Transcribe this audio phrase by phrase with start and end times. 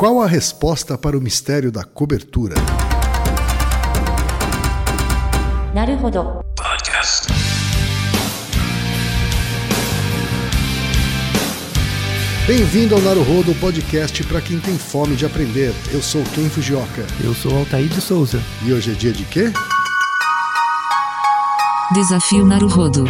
[0.00, 2.54] Qual a resposta para o mistério da cobertura?
[5.74, 6.40] Naruhodo.
[6.56, 7.28] Podcast.
[12.46, 15.74] Bem-vindo ao Naruhodo Podcast para quem tem fome de aprender.
[15.92, 17.06] Eu sou Ken Fujioka.
[17.22, 18.42] Eu sou Altair de Souza.
[18.64, 19.52] E hoje é dia de quê?
[21.92, 23.04] Desafio Naruhodo.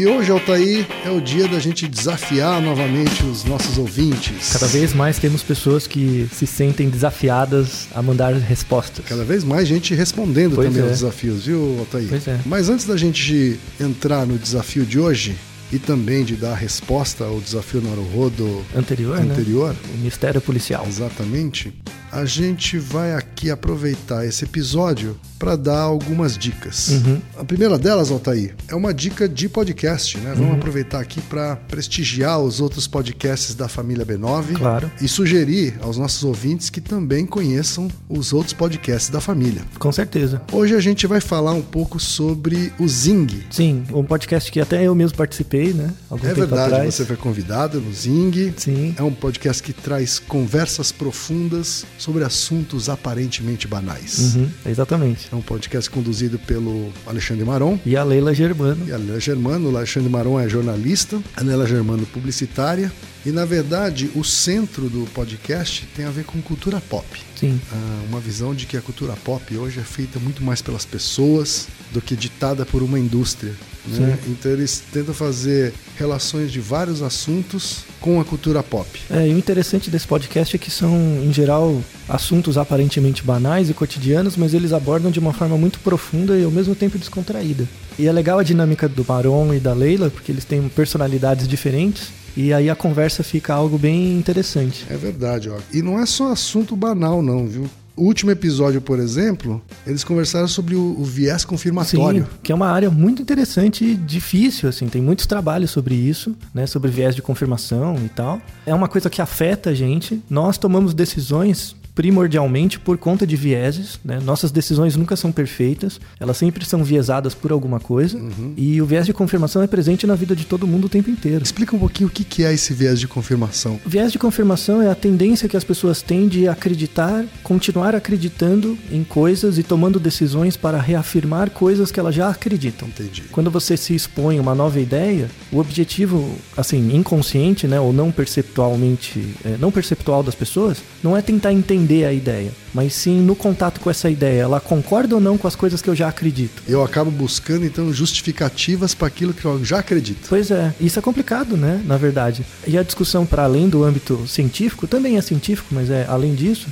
[0.00, 4.50] E hoje, Altair, é o dia da gente desafiar novamente os nossos ouvintes.
[4.54, 9.04] Cada vez mais temos pessoas que se sentem desafiadas a mandar respostas.
[9.06, 10.88] Cada vez mais gente respondendo Pois também é.
[10.88, 12.08] aos desafios, viu, Altair?
[12.08, 12.40] Pois é.
[12.46, 15.36] Mas antes da gente entrar no desafio de hoje
[15.70, 19.78] e também de dar a resposta ao desafio Naruhodo Anterior, anterior, né?
[19.96, 20.86] O mistério policial.
[20.88, 21.74] exatamente,
[22.12, 26.88] a gente vai aqui aproveitar esse episódio para dar algumas dicas.
[26.90, 27.20] Uhum.
[27.38, 30.30] A primeira delas, Altair, é uma dica de podcast, né?
[30.32, 30.36] Uhum.
[30.36, 34.90] Vamos aproveitar aqui para prestigiar os outros podcasts da família B9 Claro.
[35.00, 39.62] e sugerir aos nossos ouvintes que também conheçam os outros podcasts da família.
[39.78, 40.42] Com certeza.
[40.52, 43.42] Hoje a gente vai falar um pouco sobre o Zing.
[43.50, 45.90] Sim, um podcast que até eu mesmo participei, né?
[46.10, 46.94] Algum É verdade, atrás.
[46.94, 48.52] você foi convidado no Zing.
[48.58, 48.94] Sim.
[48.98, 54.34] É um podcast que traz conversas profundas sobre assuntos aparentemente banais.
[54.34, 55.28] Uhum, exatamente.
[55.30, 57.78] É um podcast conduzido pelo Alexandre Maron.
[57.84, 58.88] E a Leila Germano.
[58.88, 62.90] E a Leila Germano, o Alexandre Maron é jornalista, a Leila Germano publicitária.
[63.24, 67.06] E na verdade, o centro do podcast tem a ver com cultura pop.
[67.38, 67.60] Sim.
[67.72, 71.68] Ah, uma visão de que a cultura pop hoje é feita muito mais pelas pessoas
[71.92, 73.52] do que ditada por uma indústria.
[73.86, 74.18] Né?
[74.28, 78.88] Então eles tentam fazer relações de vários assuntos com a cultura pop.
[79.10, 83.74] É, e o interessante desse podcast é que são, em geral, assuntos aparentemente banais e
[83.74, 87.66] cotidianos, mas eles abordam de uma forma muito profunda e ao mesmo tempo descontraída.
[87.98, 92.08] E é legal a dinâmica do Maron e da Leila, porque eles têm personalidades diferentes,
[92.36, 94.86] e aí a conversa fica algo bem interessante.
[94.88, 95.56] É verdade, ó.
[95.72, 97.68] E não é só assunto banal, não, viu?
[97.96, 102.22] O último episódio, por exemplo, eles conversaram sobre o, o viés confirmatório.
[102.22, 106.34] Sim, que é uma área muito interessante e difícil, assim, tem muitos trabalhos sobre isso,
[106.54, 108.40] né, sobre viés de confirmação e tal.
[108.64, 110.22] É uma coisa que afeta a gente.
[110.30, 114.18] Nós tomamos decisões primordialmente por conta de vieses, né?
[114.24, 118.18] Nossas decisões nunca são perfeitas, elas sempre são viesadas por alguma coisa,
[118.56, 121.44] e o viés de confirmação é presente na vida de todo mundo o tempo inteiro.
[121.44, 123.78] Explica um pouquinho o que que é esse viés de confirmação.
[123.84, 128.78] O viés de confirmação é a tendência que as pessoas têm de acreditar, continuar acreditando
[128.90, 132.88] em coisas e tomando decisões para reafirmar coisas que elas já acreditam.
[132.88, 133.24] Entendi.
[133.30, 138.10] Quando você se expõe a uma nova ideia, o objetivo, assim, inconsciente, né, ou não
[138.10, 143.34] perceptualmente, é, não perceptual das pessoas, não é tentar entender a ideia, mas sim no
[143.34, 146.62] contato com essa ideia, ela concorda ou não com as coisas que eu já acredito.
[146.68, 150.26] Eu acabo buscando, então, justificativas para aquilo que eu já acredito.
[150.28, 152.44] Pois é, isso é complicado, né, na verdade.
[152.66, 156.68] E a discussão para além do âmbito científico, também é científico, mas é além disso,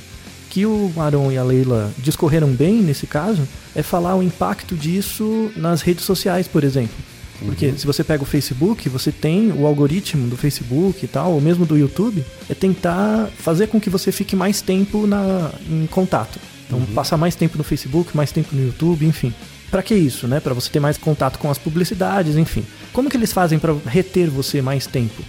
[0.49, 5.51] que o Maron e a Leila discorreram bem nesse caso, é falar o impacto disso
[5.55, 6.95] nas redes sociais, por exemplo.
[7.45, 11.41] Porque se você pega o Facebook, você tem o algoritmo do Facebook e tal, ou
[11.41, 16.39] mesmo do YouTube, é tentar fazer com que você fique mais tempo na, em contato.
[16.67, 19.33] Então, passar mais tempo no Facebook, mais tempo no YouTube, enfim.
[19.71, 20.39] Pra que isso, né?
[20.39, 22.63] Pra você ter mais contato com as publicidades, enfim.
[22.91, 25.23] Como que eles fazem pra reter você mais tempo?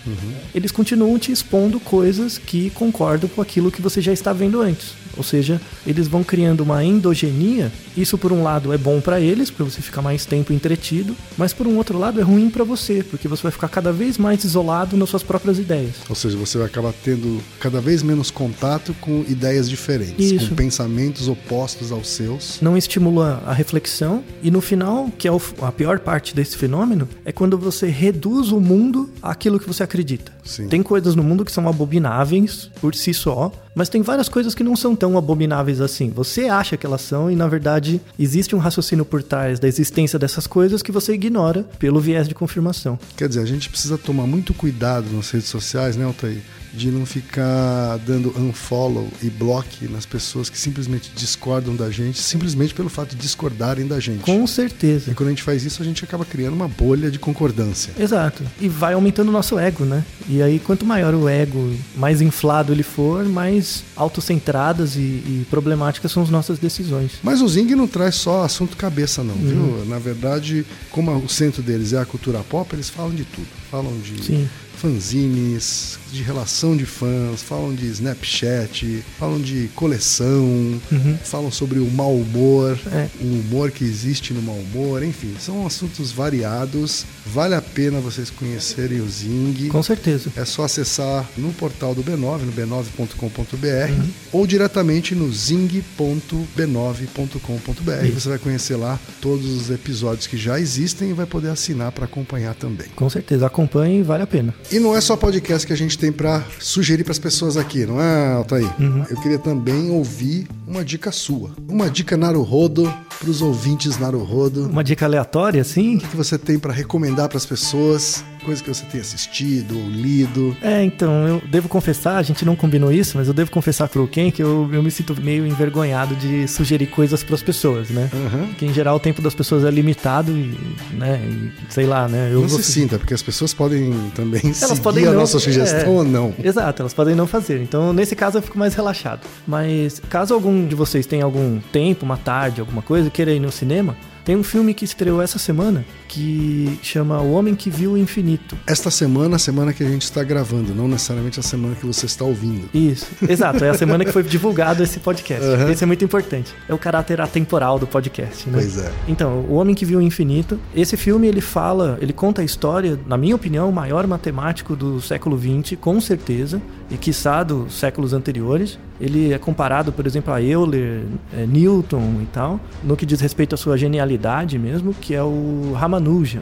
[0.54, 4.94] Eles continuam te expondo coisas que concordam com aquilo que você já está vendo antes.
[5.16, 7.70] Ou seja, eles vão criando uma endogenia.
[7.96, 11.52] Isso por um lado é bom pra eles, pra você ficar mais tempo entretido, mas
[11.52, 14.44] por um outro lado é ruim pra você, porque você vai ficar cada vez mais
[14.44, 15.96] isolado nas suas próprias ideias.
[16.08, 20.48] Ou seja, você vai acabar tendo cada vez menos contato com ideias diferentes, Isso.
[20.50, 22.58] com pensamentos opostos aos seus.
[22.62, 25.30] não estimula a reflexão e no final, que é
[25.62, 30.32] a pior parte desse fenômeno, é quando você reduz o mundo àquilo que você acredita.
[30.44, 30.68] Sim.
[30.68, 34.64] Tem coisas no mundo que são abomináveis por si só, mas tem várias coisas que
[34.64, 36.10] não são tão abomináveis assim.
[36.10, 40.18] Você acha que elas são e na verdade existe um raciocínio por trás da existência
[40.18, 42.98] dessas coisas que você ignora pelo viés de confirmação.
[43.16, 46.40] Quer dizer, a gente precisa tomar muito cuidado nas redes sociais, né, Altair?
[46.72, 52.72] De não ficar dando unfollow e block nas pessoas que simplesmente discordam da gente, simplesmente
[52.74, 54.22] pelo fato de discordarem da gente.
[54.22, 55.10] Com certeza.
[55.10, 57.92] E quando a gente faz isso, a gente acaba criando uma bolha de concordância.
[57.98, 58.44] Exato.
[58.60, 60.04] E vai aumentando o nosso ego, né?
[60.28, 66.12] E aí, quanto maior o ego, mais inflado ele for, mais autocentradas e, e problemáticas
[66.12, 67.12] são as nossas decisões.
[67.22, 69.84] Mas o Zing não traz só assunto cabeça, não, viu?
[69.86, 73.48] Na verdade, como o centro deles é a cultura pop, eles falam de tudo.
[73.70, 74.48] Falam de Sim.
[74.76, 80.80] Fanzines, de relação de fãs, falam de Snapchat, falam de coleção,
[81.24, 83.08] falam sobre o mau humor, É.
[83.20, 87.04] o humor que existe no mau humor, enfim, são assuntos variados.
[87.26, 89.68] Vale a pena vocês conhecerem o Zing.
[89.68, 90.32] Com certeza.
[90.36, 98.12] É só acessar no portal do B9, no b9.com.br, ou diretamente no zing.b9.com.br.
[98.14, 102.04] Você vai conhecer lá todos os episódios que já existem e vai poder assinar para
[102.04, 102.88] acompanhar também.
[102.96, 103.46] Com certeza.
[103.46, 104.54] Acompanhe, vale a pena.
[104.72, 107.84] E não é só podcast que a gente tem para sugerir para as pessoas aqui,
[107.84, 108.68] não é, Altair?
[109.10, 111.50] Eu queria também ouvir uma dica sua.
[111.68, 112.84] Uma dica Naruhodo
[113.18, 114.68] para os ouvintes Naruhodo.
[114.68, 115.96] Uma dica aleatória, assim?
[115.96, 118.24] O que você tem para recomendar para as pessoas?
[118.44, 120.56] Coisa que você tem assistido ou lido.
[120.62, 124.06] É, então, eu devo confessar, a gente não combinou isso, mas eu devo confessar pro
[124.08, 128.08] Ken que eu, eu me sinto meio envergonhado de sugerir coisas pras pessoas, né?
[128.12, 128.46] Aham.
[128.46, 130.58] Porque em geral o tempo das pessoas é limitado e,
[130.92, 132.28] né, e sei lá, né?
[132.32, 135.20] Eu Não vou se sinta, porque as pessoas podem também Elas seguir podem a não-
[135.20, 135.88] nossa sugestão é.
[135.98, 136.34] ou não.
[136.42, 137.60] Exato, elas podem não fazer.
[137.62, 139.20] Então, nesse caso, eu fico mais relaxado.
[139.46, 143.52] Mas, caso algum de vocês tenha algum tempo, uma tarde, alguma coisa, queira ir no
[143.52, 143.96] cinema,
[144.30, 148.56] tem um filme que estreou essa semana que chama O Homem que Viu o Infinito.
[148.64, 152.06] Esta semana, a semana que a gente está gravando, não necessariamente a semana que você
[152.06, 152.68] está ouvindo.
[152.72, 153.64] Isso, exato.
[153.64, 155.44] É a semana que foi divulgado esse podcast.
[155.44, 155.68] Aham.
[155.68, 156.54] Esse é muito importante.
[156.68, 158.58] É o caráter atemporal do podcast, né?
[158.60, 158.92] Pois é.
[159.08, 160.60] Então, O Homem que Viu o Infinito.
[160.76, 165.00] Esse filme, ele fala, ele conta a história, na minha opinião, o maior matemático do
[165.00, 168.78] século XX, com certeza, e quiçá dos séculos anteriores.
[169.00, 171.02] Ele é comparado, por exemplo, a Euler,
[171.32, 175.72] eh, Newton e tal, no que diz respeito à sua genialidade mesmo, que é o
[175.74, 176.40] Ramanujan,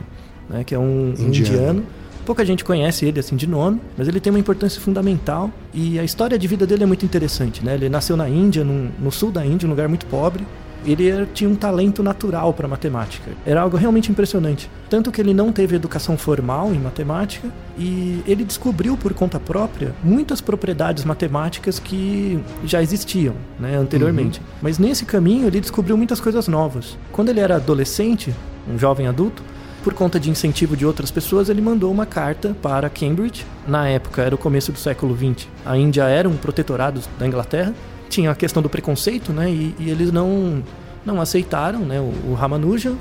[0.48, 1.28] né, que é um Indiano.
[1.28, 1.82] indiano.
[2.24, 6.04] Pouca gente conhece ele assim de nome, mas ele tem uma importância fundamental e a
[6.04, 7.74] história de vida dele é muito interessante, né?
[7.74, 10.46] Ele nasceu na Índia, num- no sul da Índia, um lugar muito pobre.
[10.84, 13.30] Ele tinha um talento natural para matemática.
[13.44, 14.70] Era algo realmente impressionante.
[14.88, 19.94] Tanto que ele não teve educação formal em matemática e ele descobriu por conta própria
[20.02, 24.40] muitas propriedades matemáticas que já existiam né, anteriormente.
[24.62, 26.96] Mas nesse caminho ele descobriu muitas coisas novas.
[27.12, 28.34] Quando ele era adolescente,
[28.68, 29.42] um jovem adulto,
[29.82, 33.46] por conta de incentivo de outras pessoas, ele mandou uma carta para Cambridge.
[33.66, 35.48] Na época, era o começo do século XX.
[35.64, 37.72] A Índia era um protetorado da Inglaterra.
[38.08, 39.50] Tinha a questão do preconceito, né?
[39.50, 40.62] E, e eles não
[41.04, 42.00] não aceitaram, né?
[42.00, 42.38] O, o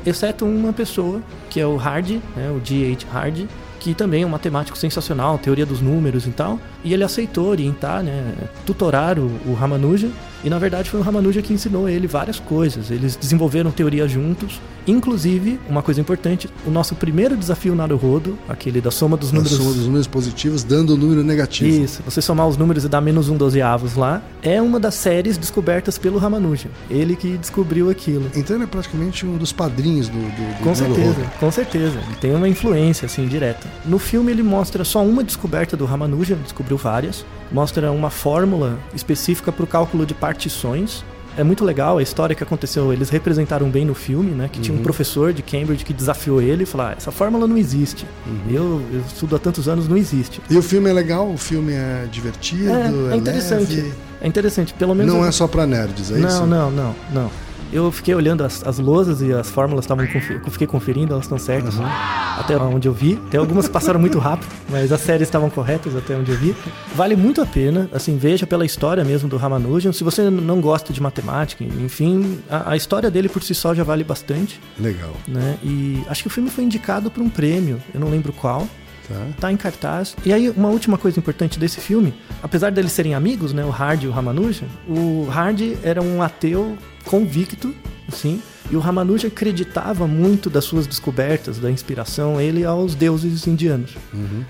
[0.05, 2.49] exceto uma pessoa, que é o Hardy, né?
[2.49, 3.05] O D.H.
[3.11, 3.47] Hardy,
[3.79, 6.59] que também é um matemático sensacional, teoria dos números e tal.
[6.83, 8.33] E ele aceitou orientar, né?
[8.65, 9.25] Tutorar o,
[10.36, 10.36] o.
[10.43, 12.91] E na verdade foi o Ramanujan que ensinou ele várias coisas.
[12.91, 14.59] Eles desenvolveram teoria juntos.
[14.85, 19.57] Inclusive, uma coisa importante, o nosso primeiro desafio Naruhodo, aquele da soma dos A números...
[19.57, 21.83] soma dos números positivos dando o número negativo.
[21.83, 25.37] Isso, você somar os números e dar menos um dozeavos lá, é uma das séries
[25.37, 26.69] descobertas pelo Ramanujan.
[26.89, 28.31] Ele que descobriu aquilo.
[28.33, 30.95] Então ele é praticamente um dos padrinhos do, do, do Com Naruhodo.
[30.95, 31.99] certeza, com certeza.
[32.07, 33.67] Ele tem uma influência, assim, direta.
[33.83, 37.25] No filme ele mostra só uma descoberta do Ramanujan, descobriu várias.
[37.49, 41.03] Mostra uma fórmula específica para o cálculo de partições.
[41.37, 42.91] É muito legal a história que aconteceu.
[42.91, 44.49] Eles representaram bem no filme, né?
[44.51, 47.55] Que tinha um professor de Cambridge que desafiou ele e falou: ah, essa fórmula não
[47.57, 48.07] existe.
[48.49, 50.41] Eu, eu estudo há tantos anos, não existe.
[50.49, 53.75] E o filme é legal, o filme é divertido, É, é, é interessante.
[53.75, 53.93] leve.
[54.19, 55.13] É interessante, pelo menos.
[55.13, 56.45] Não eu- é só pra nerds, é não, isso?
[56.47, 57.31] não, não, não.
[57.71, 60.07] Eu fiquei olhando as, as lousas e as fórmulas estavam
[60.49, 61.75] fiquei conferindo, elas estão certas.
[62.39, 63.15] Até onde eu vi.
[63.29, 66.55] Tem algumas que passaram muito rápido, mas as séries estavam corretas até onde eu vi.
[66.95, 69.91] Vale muito a pena, assim, veja pela história mesmo do Ramanujan.
[69.91, 73.83] Se você não gosta de matemática, enfim, a, a história dele por si só já
[73.83, 75.57] vale bastante, Legal, né?
[75.63, 78.67] E acho que o filme foi indicado para um prêmio, eu não lembro qual
[79.07, 79.27] tá?
[79.39, 80.15] tá em cartaz.
[80.25, 84.05] E aí, uma última coisa importante desse filme, apesar deles serem amigos, né, o Hardy
[84.05, 87.73] e o Ramanujan, o Hardy era um ateu convicto,
[88.07, 93.95] assim, e o Ramanujan acreditava muito das suas descobertas, da inspiração, ele aos deuses indianos.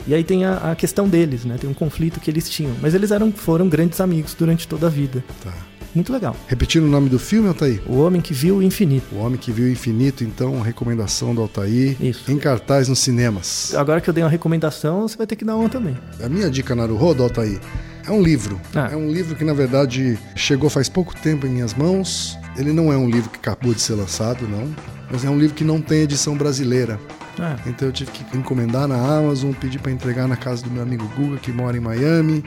[0.08, 2.94] E aí tem a, a questão deles, né, tem um conflito que eles tinham, mas
[2.94, 5.24] eles eram foram grandes amigos durante toda a vida.
[5.44, 5.54] Tá.
[5.98, 6.36] Muito legal.
[6.48, 7.82] Repetindo o nome do filme, Altair?
[7.88, 9.16] O Homem que Viu o Infinito.
[9.16, 11.98] O Homem que Viu o Infinito, então, recomendação do Altair.
[12.00, 12.32] Isso.
[12.32, 13.74] Em cartaz nos cinemas.
[13.74, 15.98] Agora que eu dei uma recomendação, você vai ter que dar uma também.
[16.24, 17.60] A minha dica Naruhodo, Altair,
[18.06, 18.62] é um livro.
[18.76, 18.90] Ah.
[18.92, 22.38] É um livro que, na verdade, chegou faz pouco tempo em minhas mãos.
[22.56, 24.72] Ele não é um livro que acabou de ser lançado, não.
[25.12, 27.00] Mas é um livro que não tem edição brasileira.
[27.40, 30.84] Ah, Então eu tive que encomendar na Amazon, pedir para entregar na casa do meu
[30.84, 32.44] amigo Guga, que mora em Miami.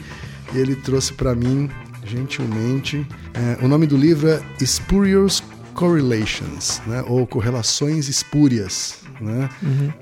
[0.54, 1.68] E ele trouxe para mim,
[2.04, 3.06] gentilmente.
[3.34, 5.42] É, o nome do livro é Spurious
[5.74, 7.02] Correlations, né?
[7.06, 8.98] ou Correlações Espúrias.
[9.20, 9.48] Né?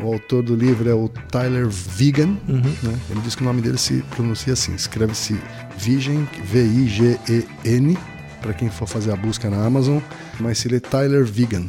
[0.01, 2.37] O autor do livro é o Tyler Vigan.
[2.47, 2.99] Né?
[3.11, 5.39] Ele diz que o nome dele se pronuncia assim: escreve-se
[5.77, 7.99] Vigen, V-I-G-E-N,
[8.41, 9.99] para quem for fazer a busca na Amazon,
[10.39, 11.67] mas ele é Tyler Vigan.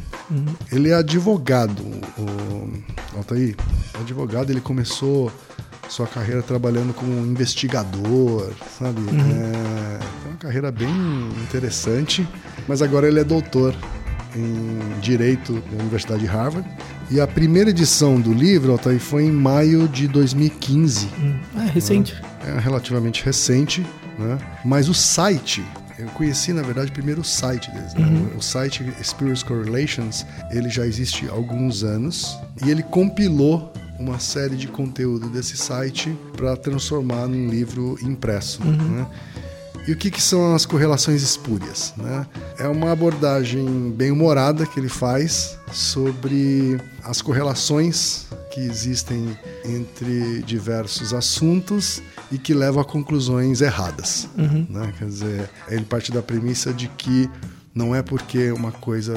[0.70, 1.82] Ele é advogado,
[2.16, 3.56] o Altair,
[4.00, 5.32] advogado, ele começou
[5.90, 9.00] sua carreira trabalhando como investigador, sabe?
[9.10, 10.88] É, é uma carreira bem
[11.42, 12.26] interessante,
[12.68, 13.74] mas agora ele é doutor
[14.36, 16.68] em Direito da Universidade de Harvard.
[17.10, 21.08] E a primeira edição do livro, Altair, foi em maio de 2015.
[21.18, 22.14] Hum, É recente.
[22.46, 23.84] É relativamente recente,
[24.18, 24.38] né?
[24.64, 25.64] Mas o site,
[25.98, 27.92] eu conheci na verdade primeiro o site deles.
[27.94, 28.28] né?
[28.38, 34.56] O site Spurious Correlations, ele já existe há alguns anos e ele compilou uma série
[34.56, 38.64] de conteúdo desse site para transformar num livro impresso.
[38.64, 39.06] né?
[39.86, 41.94] E o que, que são as correlações espúrias?
[41.96, 42.26] Né?
[42.58, 51.14] É uma abordagem bem humorada que ele faz sobre as correlações que existem entre diversos
[51.14, 54.28] assuntos e que levam a conclusões erradas.
[54.36, 54.92] Né?
[54.98, 57.28] Quer dizer, ele parte da premissa de que
[57.80, 59.14] não é porque uma coisa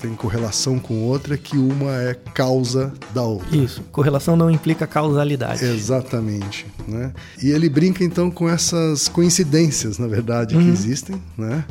[0.00, 3.56] tem correlação com outra que uma é causa da outra.
[3.56, 3.82] Isso.
[3.92, 5.64] Correlação não implica causalidade.
[5.64, 7.12] Exatamente, né?
[7.40, 11.64] E ele brinca então com essas coincidências, na verdade, que existem, né?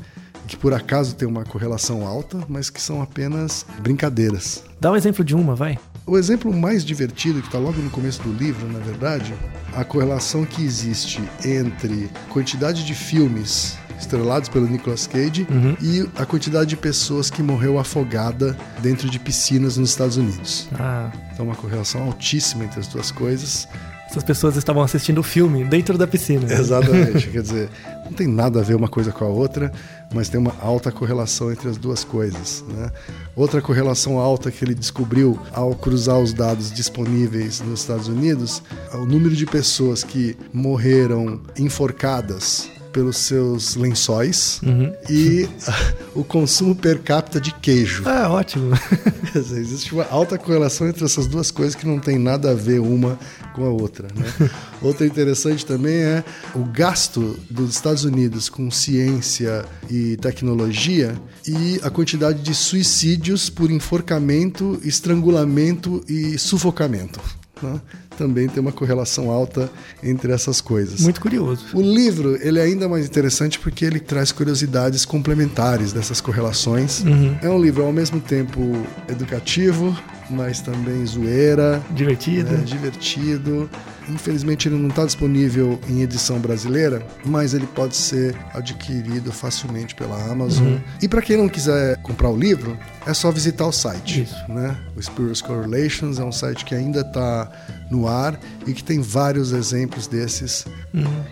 [0.48, 4.64] Que por acaso tem uma correlação alta, mas que são apenas brincadeiras.
[4.80, 5.78] Dá um exemplo de uma, vai.
[6.08, 9.34] O exemplo mais divertido, que está logo no começo do livro, na verdade,
[9.76, 15.46] a correlação que existe entre quantidade de filmes estrelados pelo Nicolas Cage
[15.82, 20.68] e a quantidade de pessoas que morreu afogada dentro de piscinas nos Estados Unidos.
[20.74, 23.68] Ah, Então, uma correlação altíssima entre as duas coisas.
[24.10, 26.48] essas pessoas estavam assistindo o filme dentro da piscina.
[26.48, 26.54] né?
[26.60, 27.28] Exatamente.
[27.30, 27.70] Quer dizer,
[28.06, 29.72] não tem nada a ver uma coisa com a outra,
[30.12, 32.64] mas tem uma alta correlação entre as duas coisas.
[32.68, 32.90] Né?
[33.36, 38.98] Outra correlação alta que ele descobriu ao cruzar os dados disponíveis nos Estados Unidos, é
[38.98, 44.62] o número de pessoas que morreram enforcadas pelos seus lençóis
[45.10, 45.48] e
[46.16, 48.04] o consumo per capita de queijo.
[48.06, 48.74] Ah, ótimo.
[49.36, 53.18] Existe uma alta correlação entre essas duas coisas que não tem nada a ver uma
[53.54, 54.08] com a outra.
[54.16, 54.50] Né?
[54.82, 56.24] Outra interessante também é
[56.56, 61.14] o gasto dos Estados Unidos com ciência e tecnologia
[61.46, 67.20] e a quantidade de suicídios por enforcamento, estrangulamento e sufocamento.
[67.62, 67.82] né?
[68.20, 69.72] Também tem uma correlação alta
[70.04, 71.00] entre essas coisas.
[71.00, 71.68] Muito curioso.
[71.74, 77.02] O livro ele é ainda mais interessante porque ele traz curiosidades complementares dessas correlações.
[77.42, 78.60] É um livro ao mesmo tempo
[79.08, 79.98] educativo,
[80.30, 82.54] mas também zoeira, Divertido.
[82.54, 83.70] é, divertido.
[84.08, 90.16] Infelizmente ele não está disponível em edição brasileira, mas ele pode ser adquirido facilmente pela
[90.32, 90.76] Amazon.
[91.02, 94.24] E para quem não quiser comprar o livro, é só visitar o site.
[94.24, 94.52] Isso.
[94.52, 94.76] Né?
[94.96, 97.50] O Spurious Correlations é um site que ainda está
[97.90, 100.66] no ar e que tem vários exemplos desses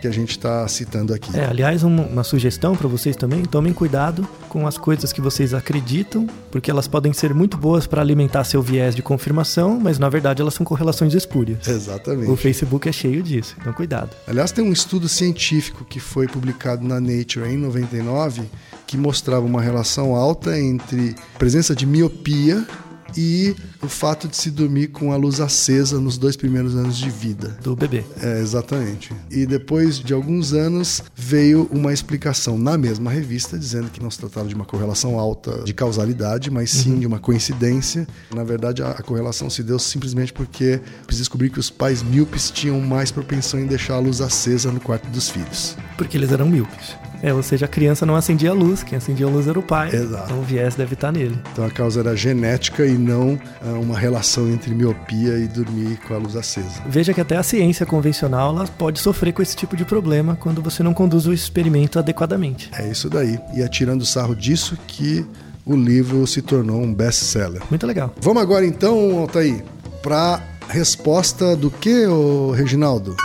[0.01, 1.35] que a gente está citando aqui.
[1.37, 5.53] É, aliás, uma, uma sugestão para vocês também: tomem cuidado com as coisas que vocês
[5.53, 10.09] acreditam, porque elas podem ser muito boas para alimentar seu viés de confirmação, mas na
[10.09, 11.67] verdade elas são correlações espúrias.
[11.67, 12.31] Exatamente.
[12.31, 14.09] O Facebook é cheio disso, então cuidado.
[14.27, 18.43] Aliás, tem um estudo científico que foi publicado na Nature em 99
[18.85, 22.65] que mostrava uma relação alta entre presença de miopia
[23.15, 27.09] e o fato de se dormir com a luz acesa nos dois primeiros anos de
[27.09, 27.57] vida.
[27.61, 28.03] Do bebê.
[28.21, 29.13] É, exatamente.
[29.29, 34.19] E depois de alguns anos veio uma explicação na mesma revista dizendo que não se
[34.19, 38.07] tratava de uma correlação alta de causalidade, mas sim de uma coincidência.
[38.33, 40.79] Na verdade, a, a correlação se deu simplesmente porque
[41.09, 44.79] se descobriu que os pais míopes tinham mais propensão em deixar a luz acesa no
[44.79, 45.77] quarto dos filhos.
[45.97, 46.95] Porque eles eram míopes.
[47.21, 49.63] É, ou seja, a criança não acendia a luz, quem acendia a luz era o
[49.63, 49.89] pai.
[49.89, 50.25] Exato.
[50.25, 51.37] Então o viés deve estar nele.
[51.51, 53.39] Então a causa era genética e não
[53.73, 56.81] uma relação entre miopia e dormir com a luz acesa.
[56.87, 60.61] Veja que até a ciência convencional ela pode sofrer com esse tipo de problema quando
[60.61, 62.69] você não conduz o experimento adequadamente.
[62.73, 63.39] É isso daí.
[63.55, 65.25] E é tirando sarro disso que
[65.65, 67.61] o livro se tornou um best-seller.
[67.69, 68.13] Muito legal.
[68.21, 69.63] Vamos agora então, Altair,
[70.01, 72.05] para resposta do que,
[72.55, 73.15] Reginaldo?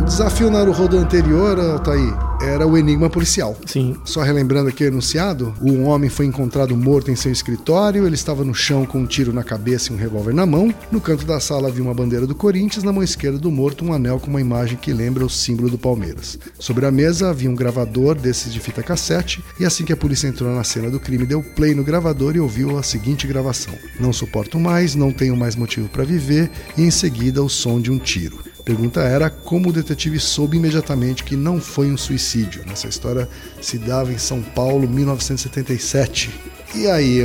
[0.00, 3.56] O desafio Naruhodo anterior, Altair, era o enigma policial.
[3.66, 3.96] Sim.
[4.04, 8.44] Só relembrando aqui o enunciado, um homem foi encontrado morto em seu escritório, ele estava
[8.44, 10.74] no chão com um tiro na cabeça e um revólver na mão.
[10.90, 13.92] No canto da sala havia uma bandeira do Corinthians, na mão esquerda do morto um
[13.92, 16.38] anel com uma imagem que lembra o símbolo do Palmeiras.
[16.58, 20.28] Sobre a mesa havia um gravador desses de fita cassete, e assim que a polícia
[20.28, 24.12] entrou na cena do crime, deu play no gravador e ouviu a seguinte gravação: Não
[24.12, 27.98] suporto mais, não tenho mais motivo para viver, e em seguida o som de um
[27.98, 28.51] tiro.
[28.64, 32.62] Pergunta era como o detetive soube imediatamente que não foi um suicídio.
[32.70, 33.28] Essa história
[33.60, 36.30] se dava em São Paulo, 1977.
[36.74, 37.20] E aí,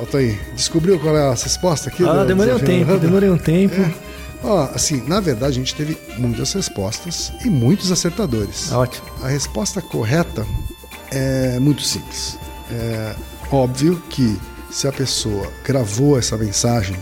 [0.00, 2.04] Altair, descobriu qual é a resposta aqui?
[2.04, 3.80] Ah, do demorei um tempo, demorei um tempo.
[3.80, 3.94] É.
[4.44, 8.70] Ó, assim, na verdade a gente teve muitas respostas e muitos acertadores.
[8.70, 9.06] Ótimo.
[9.22, 10.46] A resposta correta
[11.10, 12.38] é muito simples.
[12.70, 13.14] É
[13.50, 14.38] óbvio que
[14.70, 16.96] se a pessoa gravou essa mensagem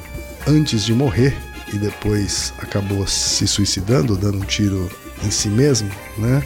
[0.46, 1.36] antes de morrer
[1.72, 4.90] e depois acabou se suicidando, dando um tiro
[5.24, 6.42] em si mesmo, né?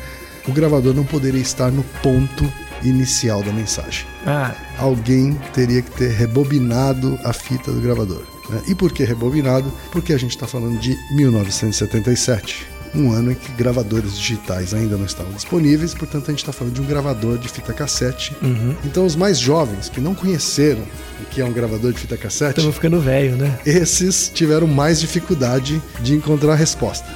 [0.46, 2.50] O gravador não poderia estar no ponto
[2.82, 4.06] inicial da mensagem.
[4.26, 8.22] Ah, Alguém teria que ter rebobinado a fita do gravador.
[8.48, 8.62] né?
[8.68, 9.70] E por que rebobinado?
[9.90, 15.04] Porque a gente está falando de 1977, um ano em que gravadores digitais ainda não
[15.04, 18.36] estavam disponíveis, portanto a gente está falando de um gravador de fita cassete.
[18.84, 20.82] Então os mais jovens que não conheceram
[21.20, 23.58] o que é um gravador de fita cassete, estamos ficando velho, né?
[23.66, 27.06] esses tiveram mais dificuldade de encontrar a resposta.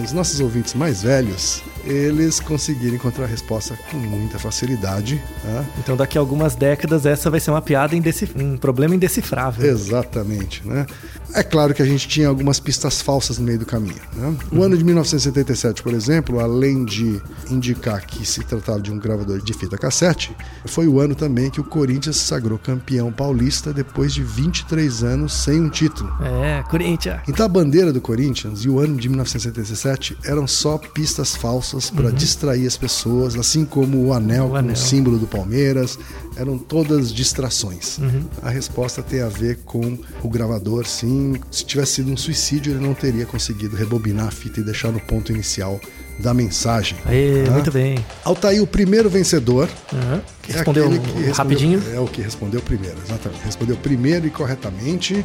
[0.00, 5.22] Os nossos ouvintes mais velhos, eles conseguiram encontrar a resposta com muita facilidade.
[5.42, 5.64] Tá?
[5.78, 8.34] Então daqui a algumas décadas essa vai ser uma piada indecif...
[8.36, 9.68] um problema indecifrável.
[9.68, 10.86] Exatamente, né?
[11.34, 14.00] É claro que a gente tinha algumas pistas falsas no meio do caminho.
[14.14, 14.36] Né?
[14.52, 19.40] O ano de 1977, por exemplo, além de indicar que se tratava de um gravador
[19.40, 20.36] de fita cassete,
[20.66, 25.32] foi o ano também que o Corinthians se sagrou campeão paulista depois de 23 anos
[25.32, 26.12] sem um título.
[26.22, 27.20] É, Corinthians.
[27.26, 32.10] Então a bandeira do Corinthians e o ano de 1977 eram só pistas falsas para
[32.10, 34.48] distrair as pessoas, assim como o anel Uhum.
[34.48, 34.72] O com anel.
[34.72, 35.98] o símbolo do Palmeiras,
[36.36, 37.98] eram todas distrações.
[37.98, 38.24] Uhum.
[38.42, 41.34] A resposta tem a ver com o gravador, sim.
[41.50, 45.00] Se tivesse sido um suicídio, ele não teria conseguido rebobinar a fita e deixar no
[45.00, 45.80] ponto inicial
[46.18, 46.96] da mensagem.
[47.06, 47.52] Aê, tá?
[47.52, 48.04] muito bem.
[48.24, 50.22] Altair, o primeiro vencedor, Aham.
[50.48, 51.82] é Respondeu que respondeu- rapidinho.
[51.94, 53.42] É o que respondeu primeiro, exatamente.
[53.44, 55.24] Respondeu primeiro e corretamente.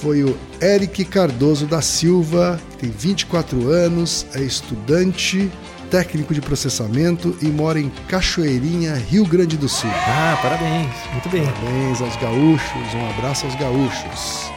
[0.00, 5.50] Foi o Eric Cardoso da Silva, tem 24 anos, é estudante,
[5.96, 9.90] técnico de processamento e mora em Cachoeirinha, Rio Grande do Sul.
[9.92, 10.88] Ah, parabéns.
[11.12, 11.44] Muito bem.
[11.44, 14.50] Parabéns aos gaúchos, um abraço aos gaúchos.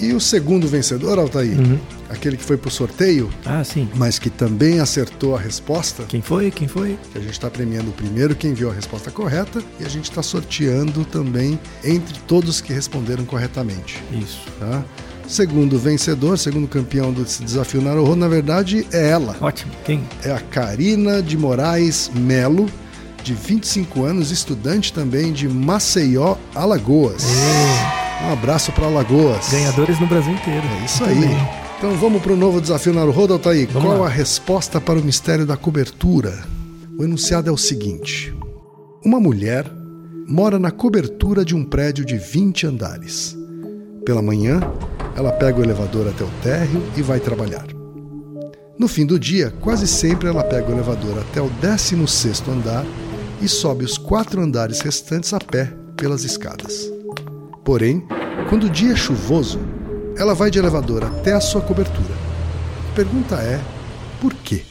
[0.00, 1.78] E o segundo vencedor, Altair, Uhum.
[2.08, 3.86] aquele que foi pro sorteio, Ah, sim.
[3.96, 6.50] mas que também acertou a resposta, Quem foi?
[6.50, 6.96] Quem foi?
[7.12, 10.08] que a gente está premiando o primeiro que enviou a resposta correta e a gente
[10.08, 14.02] está sorteando também entre todos que responderam corretamente.
[14.12, 14.40] Isso.
[14.58, 14.82] Tá?
[15.28, 19.36] Segundo vencedor, segundo campeão desse desafio Naruto, na verdade é ela.
[19.40, 19.70] Ótimo.
[19.84, 20.02] Quem?
[20.24, 22.66] É a Karina de Moraes Melo,
[23.22, 27.24] de 25 anos, estudante também de Maceió, Alagoas.
[28.26, 29.50] Um abraço para Alagoas.
[29.50, 30.66] Ganhadores no Brasil inteiro.
[30.80, 31.14] É isso aí.
[31.14, 31.36] bem.
[31.76, 33.68] Então vamos para o novo desafio Naruto, Altair.
[33.70, 34.06] Vamos Qual lá.
[34.06, 36.42] a resposta para o mistério da cobertura?
[36.98, 38.34] O enunciado é o seguinte:
[39.04, 39.70] Uma mulher
[40.26, 43.36] mora na cobertura de um prédio de 20 andares.
[44.04, 44.60] Pela manhã,
[45.18, 47.66] ela pega o elevador até o térreo e vai trabalhar.
[48.78, 52.86] No fim do dia, quase sempre ela pega o elevador até o 16º andar
[53.42, 56.88] e sobe os quatro andares restantes a pé pelas escadas.
[57.64, 58.06] Porém,
[58.48, 59.58] quando o dia é chuvoso,
[60.16, 62.14] ela vai de elevador até a sua cobertura.
[62.92, 63.60] A pergunta é:
[64.20, 64.62] por quê?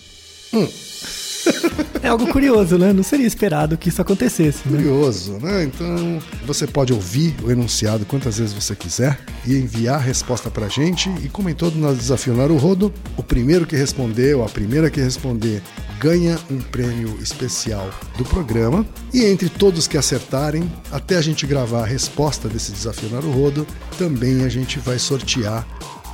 [2.08, 2.94] É algo curioso, né?
[2.94, 4.78] Não seria esperado que isso acontecesse, né?
[4.78, 5.66] Curioso, né?
[5.66, 10.70] Então você pode ouvir o enunciado quantas vezes você quiser e enviar a resposta pra
[10.70, 11.10] gente.
[11.22, 15.02] E como em todo nosso desafio Naruhodo, o primeiro que responder ou a primeira que
[15.02, 15.62] responder
[16.00, 18.86] ganha um prêmio especial do programa.
[19.14, 23.68] E entre todos que acertarem, até a gente gravar a resposta desse desafio Naruhodo,
[23.98, 25.68] também a gente vai sortear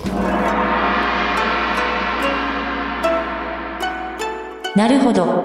[4.74, 5.44] なるほど。